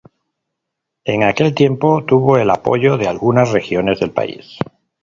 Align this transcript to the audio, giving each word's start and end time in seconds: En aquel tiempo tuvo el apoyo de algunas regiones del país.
En 1.05 1.21
aquel 1.21 1.53
tiempo 1.53 2.03
tuvo 2.03 2.37
el 2.39 2.49
apoyo 2.49 2.97
de 2.97 3.07
algunas 3.07 3.51
regiones 3.51 3.99
del 3.99 4.09
país. 4.09 4.57